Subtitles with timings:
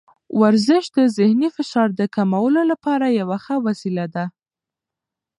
[0.41, 4.25] ورزش د ذهني فشار د کمولو لپاره یوه ښه وسیله ده.